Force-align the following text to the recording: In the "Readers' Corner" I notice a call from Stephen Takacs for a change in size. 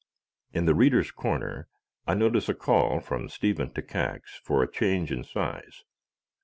In 0.51 0.65
the 0.65 0.73
"Readers' 0.73 1.11
Corner" 1.11 1.67
I 2.07 2.15
notice 2.15 2.49
a 2.49 2.55
call 2.55 3.01
from 3.01 3.29
Stephen 3.29 3.69
Takacs 3.69 4.39
for 4.43 4.63
a 4.63 4.71
change 4.71 5.11
in 5.11 5.23
size. 5.23 5.83